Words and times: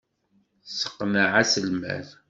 Tesseqneɛ 0.63 1.29
aselmad. 1.41 2.07